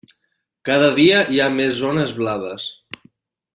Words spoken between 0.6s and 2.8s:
Cada dia hi ha més zones blaves.